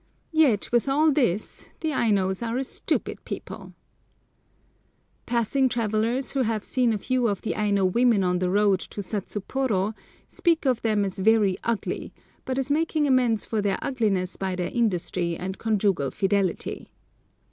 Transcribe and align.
Yet 0.33 0.71
with 0.71 0.89
all 0.89 1.11
this 1.11 1.69
the 1.81 1.89
Ainos 1.91 2.41
are 2.41 2.57
a 2.57 2.63
stupid 2.63 3.23
people! 3.23 3.67
[Picture: 3.67 3.69
An 3.69 3.69
Aino 3.69 5.25
Patriarch] 5.37 5.43
Passing 5.43 5.69
travellers 5.69 6.31
who 6.31 6.41
have 6.41 6.63
seen 6.63 6.91
a 6.91 6.97
few 6.97 7.27
of 7.27 7.43
the 7.43 7.55
Aino 7.55 7.85
women 7.85 8.23
on 8.23 8.39
the 8.39 8.49
road 8.49 8.79
to 8.79 9.01
Satsuporo 9.01 9.93
speak 10.27 10.65
of 10.65 10.81
them 10.81 11.05
as 11.05 11.19
very 11.19 11.55
ugly, 11.63 12.11
but 12.45 12.57
as 12.57 12.71
making 12.71 13.05
amends 13.05 13.45
for 13.45 13.61
their 13.61 13.77
ugliness 13.83 14.37
by 14.37 14.55
their 14.55 14.71
industry 14.71 15.37
and 15.37 15.59
conjugal 15.59 16.09
fidelity. 16.09 16.89